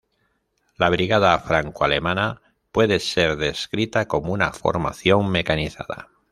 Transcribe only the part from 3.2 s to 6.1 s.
descrita como una formación mecanizada.